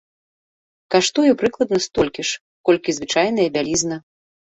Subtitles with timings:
[0.93, 2.39] Каштуе прыкладна столькі ж,
[2.71, 4.01] колькі звычайная бялізна.